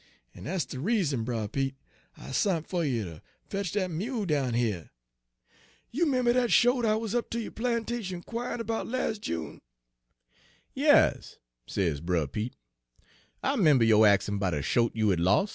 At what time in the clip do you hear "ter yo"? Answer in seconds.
7.29-7.51